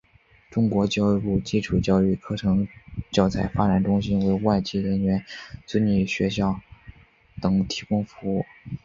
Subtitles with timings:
[0.49, 2.67] 中国教育部基础教育课程
[3.11, 5.23] 教材发展中心为外籍人员
[5.67, 6.59] 子女学校
[7.39, 8.43] 等提供服务。